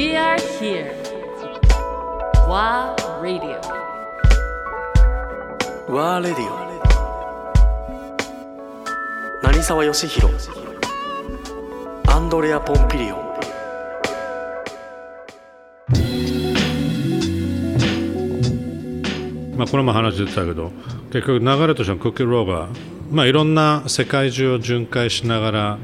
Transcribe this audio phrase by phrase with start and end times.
[0.00, 0.96] We are here.
[2.48, 3.60] WA Radio.
[5.90, 6.56] ワーレディオ
[9.42, 10.34] 成沢義弘
[12.08, 13.18] アンドレア・ポンピリオン
[19.58, 20.72] まあ、これも話出てたけど
[21.12, 22.70] 結局流れとしてのクッキーローが、
[23.10, 25.78] まあ、いろんな世界中を巡回しながら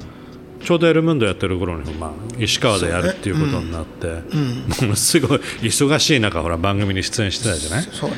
[0.65, 2.11] ちょうどエルムンドやってる頃に、まあ、
[2.43, 7.89] 石川でやるっていうことになって、もの すごい忙しい中ほら番組に出演してたじゃない？
[7.93, 8.17] そうね。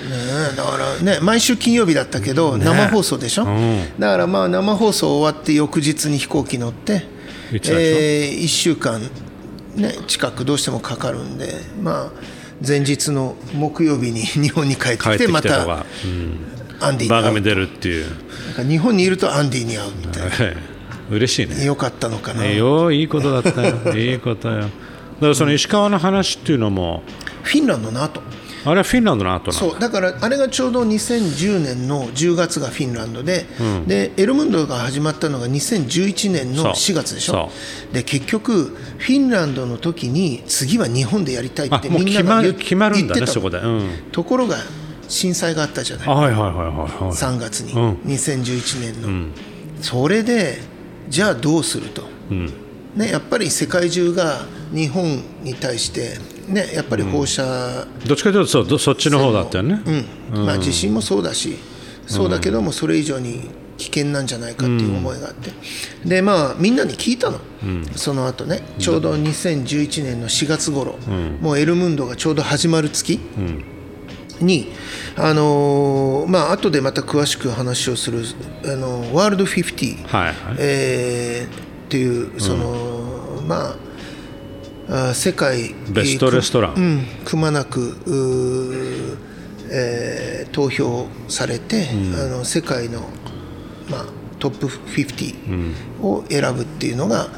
[0.57, 3.83] だからね毎週金曜日だったけど、生放送でしょ、うん。
[3.99, 7.07] だからまあ生放送終わって翌日に飛行機乗って、
[7.53, 9.01] え1週間、
[9.77, 12.21] ね、近くどうしてもかかるんでまあ
[12.67, 15.63] 前日の木曜日に 日本に帰ってきててまた
[16.81, 17.23] アンディに会う。
[17.23, 18.07] 番組出るっていう。
[18.47, 20.57] なんか日本にいるとアンディに会うみたい
[21.11, 21.57] 嬉しいね。
[21.57, 23.77] なよかったのかな、よいいことだったよ。
[23.97, 24.61] いいことよ。
[24.61, 24.71] だか
[25.21, 27.03] らその石川の話っていうのも
[27.43, 28.23] フィンランドの後。
[28.65, 29.71] あれはフィンランドの後なの？
[29.71, 33.47] そうだからあれがちょうど2010年の10月がフィンランドで,、
[33.87, 37.51] でエルムンドが始まったのが2011年の4月でしょ？
[37.93, 44.57] で結局フィンランドの時に次は日本でやりたいっあてみんなが言る決まるんだねそこで、うん、ところが
[45.09, 46.09] 震災があったじゃない。
[46.09, 46.89] あはいはいはいはいはい。
[47.13, 47.93] 3月に、うん。
[48.05, 49.33] 2011年の、
[49.81, 50.59] それで
[51.09, 52.03] じゃあどうすると、
[52.95, 59.83] ね、やっぱり世界中が日本に対して、ね、やっぱり放射、どっちかというとそそっちの方だったよね、
[60.33, 60.47] うん。
[60.47, 61.57] まあ、地震もそうだし
[62.07, 65.53] そうだけどもそれ以上に危険なんじゃないかっていう思いがあって、
[66.05, 67.39] でまあみんなに聞いたの、
[67.95, 70.99] その後ねちょうど2011年の4月頃、
[71.41, 73.21] もうエルムンドがちょうど始まる月
[74.41, 74.73] に、
[75.17, 78.23] あのーまあ後でまた詳しく話をする
[78.65, 80.57] あのワールド50、はいはい。
[80.59, 83.75] えーっていうその、ま
[84.89, 86.75] ああ世界ベストレストラン。
[86.75, 89.17] うん、くまなくうー
[89.71, 93.01] えー投票されて、あの世界の、
[93.91, 94.05] まあ、
[94.39, 97.29] トップ50を選ぶっていうのが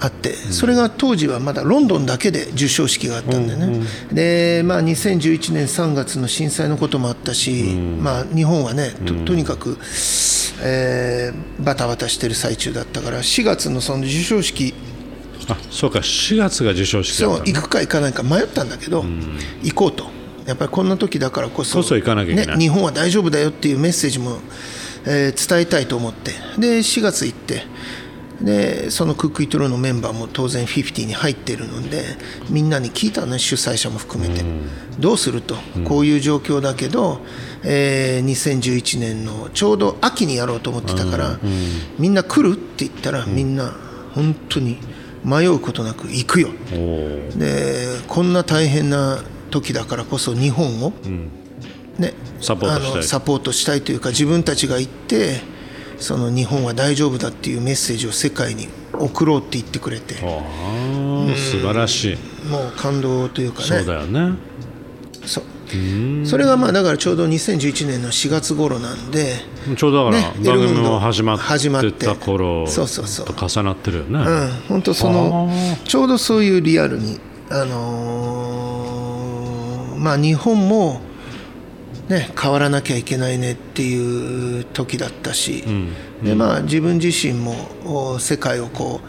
[0.00, 3.80] あって、それが当時はまだロンドンだけで授賞式があったんでね、
[4.12, 7.64] でまあ、2011年3月の震災のこともあったし、
[8.00, 9.76] まあ、日本はねととにかく、
[10.62, 14.74] えーバタバタしてる最中だったから4月のその授賞式。
[15.50, 19.04] あそうか4月が授賞式だったの行くか行かないか迷ったんだけど、
[19.62, 20.06] 行こうと。
[20.46, 22.58] やっぱりこんな時だからこそこそ行かなきゃいけない。
[22.58, 24.38] ね、日本は大丈夫だよっていうメッセージも、
[25.04, 26.32] えー伝えたいと思って。
[26.58, 27.64] で4月行って
[28.40, 32.04] でそのクックイトローのメンバーも当然50に入っているので
[32.50, 34.44] みんなに聞いたのね主催者も含めて、
[34.98, 35.56] どうすると？
[35.84, 37.20] こういう状況だけど、
[37.64, 41.40] えー2011年のちょうど秋にやろうと思ってたから、
[41.98, 43.74] みんな来るって言ったら、みんな
[44.14, 44.78] 本当に
[45.24, 46.50] 迷うことなく行くよ。
[47.36, 50.92] でこんな大変な時だからこそ日本を、
[51.98, 52.92] ね、サポートしたい。
[52.92, 55.40] あのサポートしたいというか自分たちが行って
[55.98, 60.16] その日本は大丈夫だっていうメッセージを世界に送ろうって言ってくれて。
[60.16, 62.16] あー素晴らしい、
[62.48, 63.66] もう感動というかね。
[63.66, 64.38] そうだよね。
[65.26, 65.44] そう。
[66.24, 69.34] それがまあだからちょうど2011年の4月頃なんで、
[69.76, 75.50] ちょうどだからね番組も始ま始まってってた頃そうそうそうと重なってるよね、うん、本当その
[75.84, 77.20] ちょうどそういうリアルに、
[77.50, 78.58] あのー
[79.98, 81.00] まあ、日本も、
[82.08, 85.64] ね、変わらなきゃいけないねっていう時だったし、
[86.22, 87.54] でまあ、自分自身も
[87.84, 89.00] お世界をこ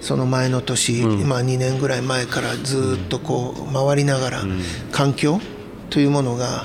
[0.00, 4.42] うその前の年、まあ、2年ぐらい前からずっとこう回りながら、
[4.90, 5.40] 環境
[5.90, 6.64] というものが、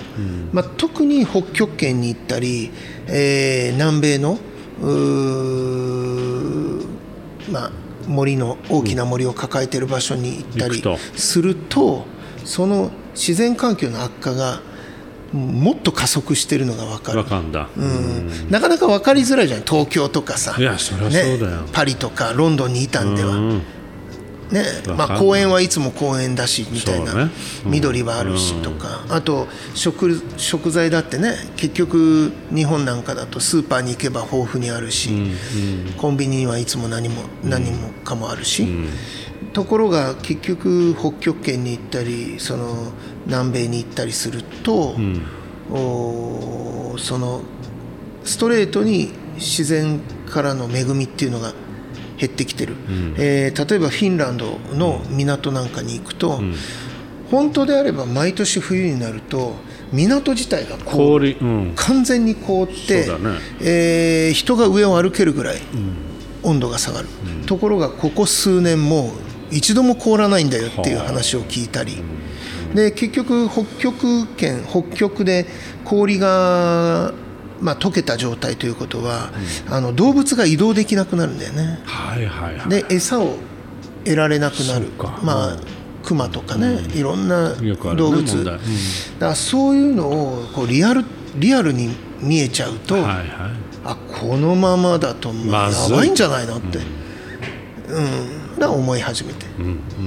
[0.53, 2.71] まあ、特に北極圏に行ったり、
[3.07, 4.37] えー南米の
[7.51, 7.71] まあ、
[8.07, 10.81] 森の大きな森を抱えている場所に行ったり
[11.15, 12.05] すると
[12.45, 14.61] その自然環境の悪化が
[15.33, 17.19] もっと加速しているのが分かる。
[17.19, 18.49] わかんだ、うん。
[18.49, 19.61] なかなか分かりづらいじゃん。
[19.61, 20.55] 東京とかさ。
[20.57, 21.63] いやそりゃそうだよ。
[21.71, 23.57] パリとかロンドンにいたんでは、うん。
[24.51, 24.65] ね。
[24.97, 27.31] まあ、公園はいつも公園だしみたいな、ね。
[27.65, 27.71] うん。
[27.71, 35.09] 緑はあるしとか、あと食食材だってね結局日本なんかだとスーパーに行けば豊富にあるし、
[35.97, 38.67] コンビニにはいつも何も何もかもあるし、
[39.53, 42.91] ところが結局北極圏に行ったりその
[43.25, 44.95] 南米に行ったりすると、
[45.71, 47.41] おーその
[48.23, 49.99] ストレートに自然
[50.29, 51.53] からの恵みっていうのが
[52.17, 52.75] 減ってきてる、
[53.17, 56.41] えー例えばフィンランドの港なんかに行くと、
[57.29, 59.55] 本当であれば毎年冬になると
[59.91, 61.73] 港自体がこう氷うん。
[61.75, 63.39] 完全に凍って、ね。
[63.61, 65.57] えー人が上を歩けるぐらい
[66.43, 67.07] 温度が下がる、
[67.45, 72.01] ところがここ数年もう一度も凍らないんだよっていう話を聞いたり。
[72.73, 75.45] で結局北極圏北極で
[75.83, 77.13] 氷が
[77.61, 79.29] まあ、溶けた状態ということは、
[79.69, 81.79] あの動物が移動できなくなるんだよね。
[81.85, 82.69] はいはいはい。
[82.69, 83.35] で餌を
[84.03, 84.87] 得られなくなる。
[85.21, 85.57] まあ
[86.03, 87.53] クマとかね、いろんな
[87.95, 88.35] 動物、問題。
[88.35, 88.45] うん。
[88.45, 88.59] だか
[89.19, 91.05] らそういうのをこうリアル
[91.35, 93.27] リアルに見えちゃうと、はいはい。
[93.83, 96.79] あこのままだとやばいんじゃないのって、
[97.89, 99.45] うんら思い始めて、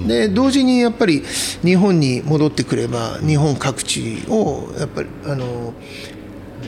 [0.06, 1.22] で同時にやっぱり
[1.62, 5.74] 日本に戻ってくれば日本各地をやっぱりあの、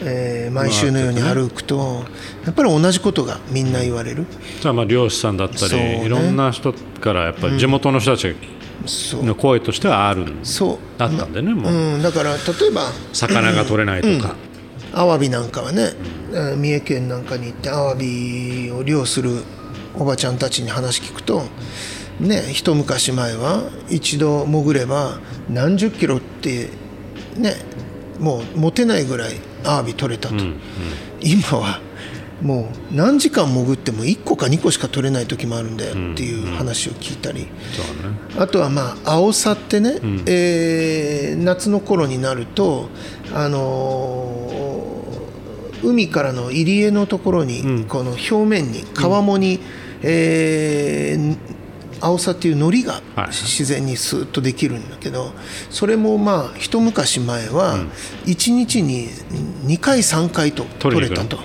[0.02, 2.04] えー毎週のように歩くと
[2.44, 4.26] やっぱり同じことがみんな言われる。
[4.60, 6.00] じゃあまあ漁師さんだったそうね。
[6.00, 8.36] りいろんな人からやっぱり地元の人たち
[8.84, 9.24] そう。
[9.24, 11.72] の声としてはあるんそうだったんでねもう。
[11.72, 14.36] うん、だから例えば魚が取れないとか。
[14.92, 15.92] アワビなんかはね、
[16.32, 19.42] えー三重県なんかに行ってアワビを漁する
[19.98, 21.42] おばちゃんたちに話聞くと
[22.20, 26.68] ね一昔前は一度潜れば何十キロって
[27.36, 27.54] ね
[28.18, 29.34] もう持てないぐらい
[29.64, 30.36] アワビ取れたと、
[31.20, 31.80] 今は
[32.40, 38.18] もう何時間潜っても1個か2個しか取れない時もあるんだよっていう話を聞いたり、そうね。
[38.38, 42.88] あとはまあアオサってね、えー夏の頃になると、
[43.34, 44.46] あのー
[45.82, 49.60] 海からの入り江のところに、この表面に川面に、
[50.02, 51.36] えー
[52.00, 53.26] アオサっていう海苔がはい。
[53.28, 55.32] 自然にスーッとできるんだけど
[55.70, 57.78] それもまあ一昔前は
[58.26, 59.08] 1日に
[59.66, 61.38] 2回3回と取れたと。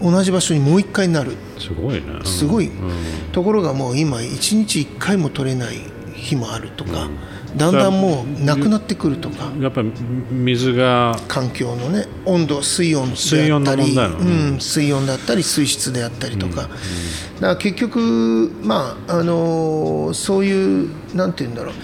[0.00, 1.32] 同じ場所にもう1回になる。
[1.56, 2.02] うすごいね。
[2.24, 2.92] すごい、うん。
[3.32, 5.76] ところがもう今1日1回も取れない
[6.14, 7.08] 日もあるとか、
[7.56, 9.92] だんだんもうなくなってくるとか、やっぱり
[10.30, 14.02] 水が環境のね温度水温水温のであったりね。
[14.52, 16.70] うん、水温だったり水質であったりとか、だか
[17.40, 21.74] ら結局まああのーそういうなんて言うんだろう。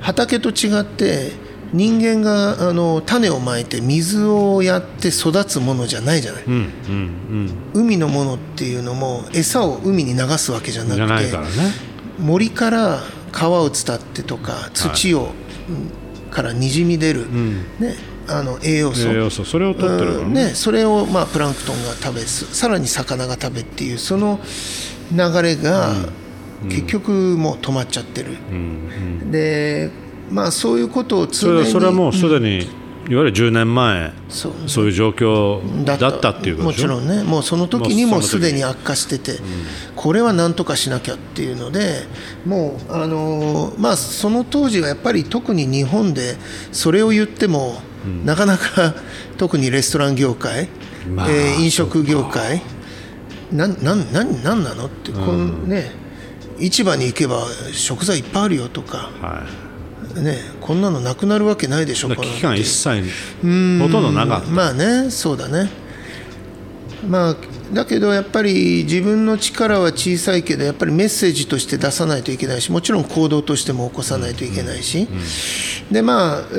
[0.00, 1.32] 畑と違って
[1.72, 11.28] 人間があの種をまいて水をやって育つものじゃないじゃない、うんうん海のものっていうのも餌を海に流すわけじゃうなんくて。
[11.28, 11.72] じゃないからね。
[12.18, 13.02] 森から
[13.32, 15.32] 川を伝ってとか土を、
[15.68, 16.00] うん
[16.30, 17.26] からにじみ出る、
[17.78, 17.96] ね、
[18.28, 19.08] あの栄養素。
[19.08, 24.40] 栄養素それを取ってるからうんね、それをまあプランクトンが食べすさらに魚が食べっていうその
[25.12, 25.92] 流れが
[26.68, 28.36] 結局もう止まっちゃってる、
[29.30, 29.90] で
[30.30, 32.68] まあそういうことを常にそれはもうすでに、
[33.08, 34.52] いわゆる10年前そう。
[34.66, 37.22] そういう状況だったっていうこともちろんね。
[37.24, 39.40] もうその時にもすでに悪化してて、
[39.96, 42.02] これは何とかしなきゃっていうので
[42.44, 46.36] もうあのーまあその当時はやっぱり特に日本で
[46.72, 47.80] それを言っても、
[48.24, 48.94] なかなか
[49.38, 50.68] 特にレストラン業界、
[51.08, 52.62] まあえー飲食業界
[53.50, 55.90] なんなんなんなんなのって、このね
[56.58, 59.69] 市場に行けば食材いっぱいあるよとか、はい
[60.14, 64.50] ね、こんなのなくなるわけないでしょこのだから危機感一切ほとんどなかった。
[64.50, 65.70] まあねそうだね。
[67.08, 67.36] まあ
[67.72, 75.06] だけどやっぱり自分の力は小さいけどやっぱりメッセージとして出さないといけないしもちろん行動としても起こさないといけないし、
[75.90, 76.54] でまあ、え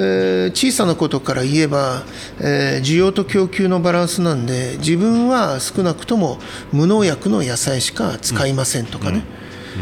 [0.47, 2.03] ー小さなことから言えば、
[2.39, 6.39] えー需要と供給のバランスなんで自分は少なくとも
[6.71, 9.23] 無農薬の野菜しか使いませんとかね、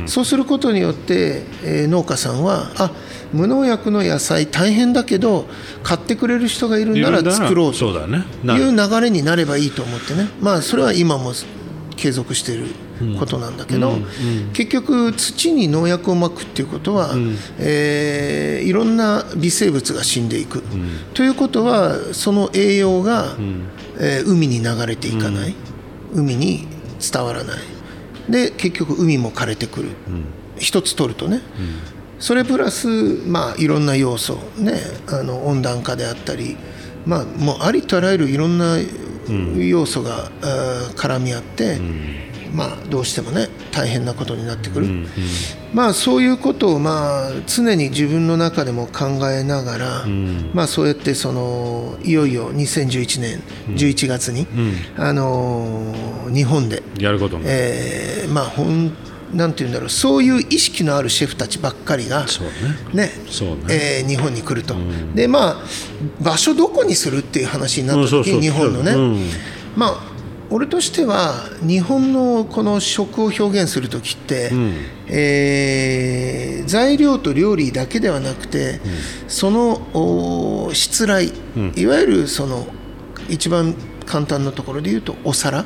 [0.08, 2.92] そうすることによって、えー農家さんはあ
[3.34, 5.48] 無農薬の野菜大変だけど
[5.84, 8.24] 買ってくれる人がいるなら作ろうとそうだね。
[8.44, 10.30] ないうる流れになればいいと思ってね。
[10.42, 11.34] まあそれは今も
[11.96, 12.68] 継続している
[13.20, 13.98] ことなんだけど、
[14.54, 17.14] 結局土に農薬をまくっていうことは、
[17.60, 20.64] えーいろんな微生物が死んでいく、
[21.14, 23.36] ということはその栄養が、
[24.00, 25.56] えー海に流れていかない、
[26.14, 26.68] 海に
[27.00, 27.60] 伝わらない。
[28.30, 29.90] で結局海も枯れてくる、
[30.58, 31.42] 一つ取るとね、
[32.20, 32.88] それプラス、
[33.28, 34.74] まあ、いろんな要素、ね、
[35.08, 36.58] あの温暖化であったり、
[37.06, 38.78] まあ、もうありとあらゆるいろんな
[39.58, 41.80] 要素が、あー絡み合って、
[42.54, 44.88] まあ、どうしてもね大変なことになってくる、
[45.74, 50.06] まあ、そういうことを、まあ、常に自分の中でも考えながら、
[50.54, 53.42] まあ、そうやってそのいよいよ2011年
[53.78, 54.48] 11月に、
[54.98, 56.84] あのー日本で。
[57.00, 58.94] やることも、えーまあほん
[59.34, 62.26] なんていうんだろうそういう意識のあるシェフたちばっかりが
[62.94, 63.04] ね。
[63.06, 63.12] ね
[63.70, 64.76] えー日本に来ると、
[65.14, 65.64] でまあ
[66.22, 68.98] 場所どこにするっていう話になった時う日本のね、う。
[68.98, 69.30] ん。
[69.76, 70.10] まあ
[70.52, 74.52] 俺としては日本のこの食を表現する時って、
[75.08, 78.80] えー材料と料理だけではなくて、
[79.28, 81.26] そのお失礼、
[81.76, 82.68] いわゆるその
[83.28, 85.66] 一番簡単なところで言うとお皿、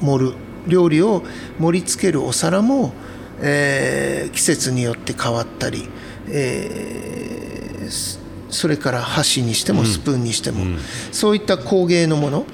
[0.00, 0.34] 盛る
[0.66, 1.22] 料理を
[1.58, 2.92] 盛り付けるお皿も
[3.40, 5.88] えー季節によって変わったり、
[6.28, 10.64] えーそそれから箸にしてもスプーンにしても、
[11.10, 12.46] そういった工芸のもの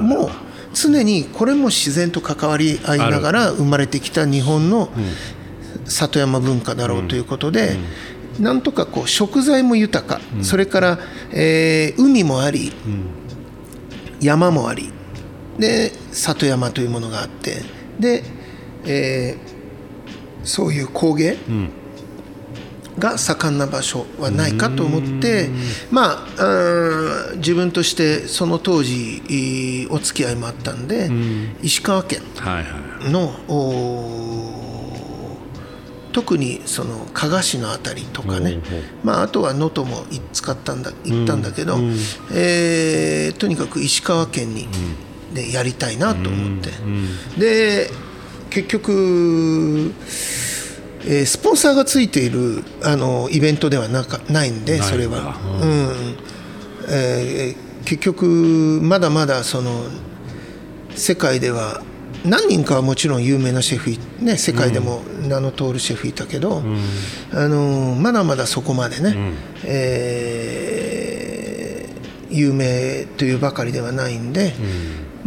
[0.00, 0.30] も
[0.74, 4.90] 常にこれも自然と関わり合いながら生まれてきた日本の
[5.84, 7.76] 里山文化だろうということで、
[8.40, 10.98] なんとかこう食材も豊か、それから、
[11.30, 12.72] えー海もあり、
[14.20, 14.90] 山もあり
[15.58, 17.62] で里山というものがあって
[17.98, 18.22] で、
[18.84, 19.58] えー
[20.44, 21.36] そういう工芸、
[22.98, 25.50] が盛んな場所はないかと思って
[25.90, 31.10] まあ自分としてその当時お付き合いもあったんで、
[31.62, 32.70] 石川県はいは
[33.08, 33.12] い
[36.10, 38.58] 特にその加賀市のあたりとかね、
[39.04, 41.76] まあ、あとは能登もい使ったんだ行ったんだけど、
[42.34, 44.66] えーとにかく石川県に、
[45.34, 46.70] でやりたいなと思って、
[47.38, 47.90] で
[48.50, 49.92] 結局、
[51.04, 56.16] えースポンサーがついているあのイベントではなかないんでそれは、ううん。
[56.90, 59.84] えー結局まだまだその
[60.90, 61.80] 世界では
[62.22, 66.62] 何人かはもちろん有名なシェフい、ね、世界でも名の通るシェフいたけど、
[67.32, 69.16] あのまだまだそこまでね、
[69.64, 70.78] えー
[72.30, 74.52] 有名というばかりではないんで、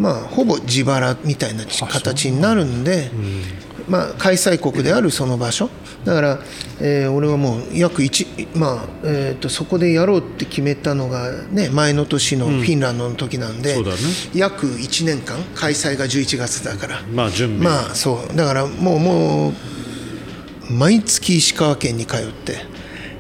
[0.02, 3.12] まあ、ほぼ自腹みたいな形になるんで、
[3.88, 5.70] まあ、開催国であるその場所。
[6.04, 6.40] だから、
[6.80, 13.98] えー俺はもう約1、まあえー、とそこでやろうって決めたのが、ね、前の年のフィンランドの時なんで、そうだね。
[14.34, 17.02] 約1年間開催が11月だから。
[17.14, 18.36] まあ準備、まあそう。
[18.36, 22.66] だからもうもう毎月石川県に通って、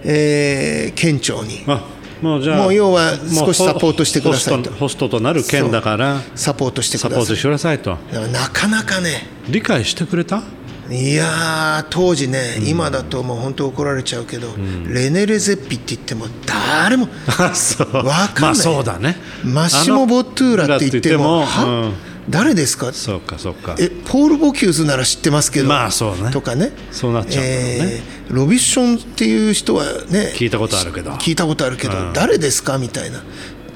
[0.03, 1.63] えー県庁に。
[1.67, 1.85] あ
[2.21, 4.71] もうじゃあもう要は少しサポートしてくださいと。
[4.71, 7.79] ホストとなる県だからサポートしてくださいサポートしてください。
[7.79, 7.97] と
[8.31, 9.27] なかなかね。
[9.49, 10.43] 理解してくれた？
[10.89, 14.49] いやー当時ね、今だともう本当怒られちゃうけど、
[14.87, 17.07] レネ・レゼッピって言っても誰も
[17.39, 17.95] あ そう。
[17.95, 18.41] わかんない。
[18.41, 19.17] まあそうだね。
[19.43, 21.91] マッシモ・ボットゥーラって言ってもあのは
[22.29, 22.93] 誰ですか？
[22.93, 23.75] そうかそうか。
[23.79, 26.31] えポール・ボキューズなら知ってますけど、まあそうね。
[26.31, 26.71] とかね。
[26.91, 27.49] そうなっちゃうね。
[27.49, 31.11] えーロビッションっていう人はね聞いたことあるけど。
[31.11, 32.13] 聞いたことあるけど、うん。
[32.13, 32.77] 誰ですか？
[32.77, 33.21] みたいな。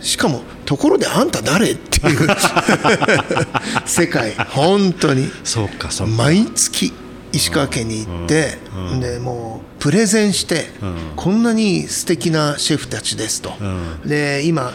[0.02, 1.72] しかもところであんた誰？
[1.72, 2.28] っていう。
[3.86, 4.36] 世界。
[4.36, 5.30] 本当に。
[5.44, 6.14] そうかそうか。
[6.14, 6.94] 毎月
[7.34, 8.58] 石川県に行って、
[9.02, 10.70] でもうプレゼンして、
[11.18, 13.52] こんなに素敵なシェフたちですと、
[14.06, 14.74] で今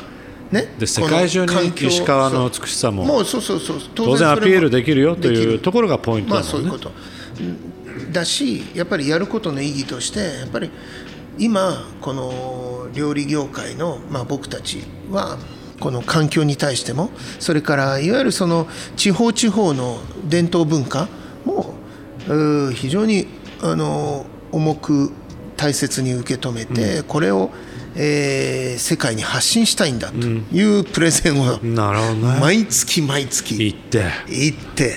[0.51, 6.93] ねで世界中に石川の美しさももうそうそうそう当然アピールできるよというところがポイントまだもんねあそういうこと。
[7.41, 7.71] うん
[8.13, 10.71] だしやっぱりやることの意義としてやっぱり
[11.39, 15.39] 今この料理業界の、まあ、僕たちは
[15.79, 18.67] この環境に対してもそれからいわゆるその
[18.97, 21.09] 地方地方の伝統文化
[21.45, 21.75] も
[22.75, 23.27] 非常に
[23.63, 25.13] あの重く
[25.57, 27.51] 大切に受け止めて、これを、
[27.97, 32.41] えー世界に発信したいんだというプレゼンをなるほどね。
[32.41, 34.05] 毎月毎月行って。
[34.29, 34.97] 行って。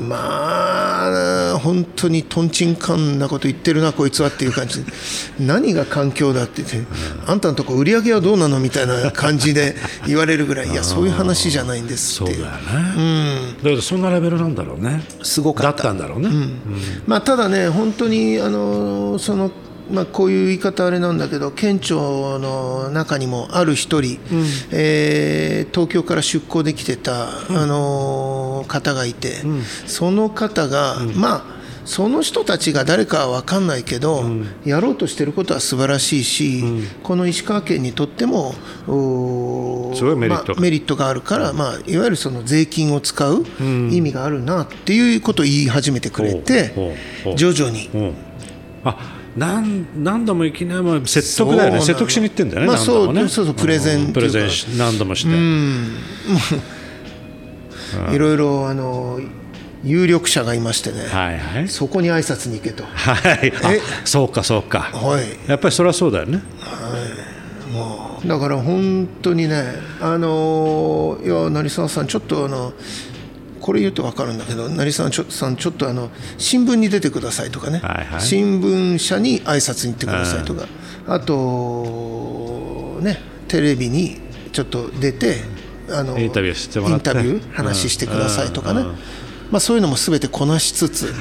[0.00, 4.92] まあ本当にとんちんかんなこと言ってるなこいつはっていう感じで。
[5.38, 6.90] 何が環境だって言って
[7.26, 9.76] あんたのとこ売り上げはどうなのみたいな感じで
[10.06, 12.38] 言われるぐらいいやそういう話じゃないんですっていう。
[12.38, 15.04] そうだよね、だけどそんなレベルなんだろうね。
[15.22, 15.84] すごかだった。
[15.84, 16.30] ったんだろうね、
[17.06, 19.50] まあ、ただね、本当にあのその、
[19.90, 24.18] まあ、こういう言い方あれなんだけど、県庁の中にもある一人、
[24.72, 29.42] えー東京から出向できてた、あの方がいて、
[29.86, 31.44] その方が、まあ、
[31.84, 34.24] その人たちが誰かは分かんないけど、
[34.64, 36.64] やろうとしてることは素晴らしいし、
[37.02, 38.54] この石川県にとっても、
[39.94, 40.54] すごいメリットが。
[40.54, 43.44] まあメリットがあるから、まあ、いわゆるその税金を使う
[43.90, 46.72] 意味があるなっていうことを言い始めてくれて
[47.36, 47.90] 徐々に。
[47.94, 48.14] うん。
[48.84, 51.80] あ何何度もいきなり説得だよね。
[51.80, 53.20] 説得しに行ってんだよね、まあ何度もね。
[53.22, 55.30] そうそうそうプレゼンうんプレゼンし何度もして、
[58.14, 59.20] いろいろあの
[59.82, 61.68] 有力者がいましてね、はいはい。
[61.68, 62.84] そこに挨拶に行けと。
[62.84, 63.12] は
[63.44, 63.52] い。
[63.62, 63.80] あえ？
[64.04, 64.80] そうかそうか。
[64.80, 65.24] はい。
[65.48, 66.40] やっぱりそれはそうだよね。
[68.26, 69.64] だから本当にね、
[70.00, 72.72] あのいや成沢さん、ちょっとあの
[73.64, 78.20] これ言うと分かるんだけど、成沢ちょさん、ちょっとあの新聞に出てくださいとかね、はいはい。
[78.20, 80.66] 新聞社に挨拶に行ってくださいとか、
[81.06, 84.20] あと、ね、テレビに
[84.52, 85.36] ちょっと出て、
[85.88, 87.08] あのインタビューしてもらって。
[87.08, 88.82] インタビュー話してくださいとかね、
[89.50, 91.14] まあ、そういうのもすべてこなしつつ、